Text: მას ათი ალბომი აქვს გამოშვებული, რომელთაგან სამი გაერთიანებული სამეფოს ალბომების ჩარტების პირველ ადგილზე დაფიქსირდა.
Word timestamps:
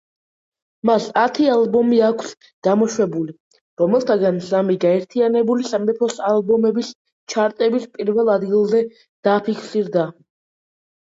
მას 0.89 1.03
ათი 1.23 1.43
ალბომი 1.55 1.99
აქვს 2.07 2.31
გამოშვებული, 2.67 3.35
რომელთაგან 3.83 4.41
სამი 4.47 4.79
გაერთიანებული 4.87 5.71
სამეფოს 5.75 6.19
ალბომების 6.33 6.93
ჩარტების 7.35 7.89
პირველ 7.99 8.37
ადგილზე 8.41 8.85
დაფიქსირდა. 9.31 10.13